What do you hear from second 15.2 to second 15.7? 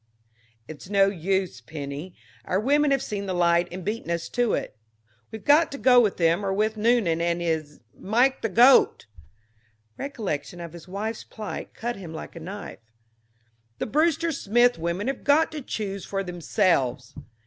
got to